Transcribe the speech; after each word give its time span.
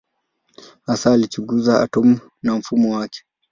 Hasa 0.87 1.11
alichunguza 1.13 1.81
atomu 1.81 2.19
na 2.43 2.55
mfumo 2.55 2.95
wake. 2.95 3.23